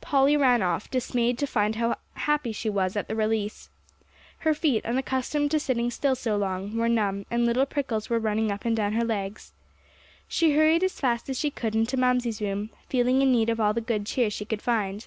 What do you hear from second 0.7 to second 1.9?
dismayed to find